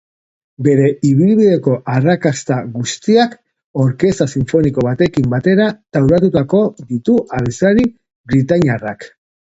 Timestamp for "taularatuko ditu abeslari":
5.99-7.89